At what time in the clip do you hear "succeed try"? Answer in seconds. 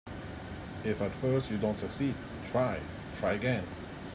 1.77-2.79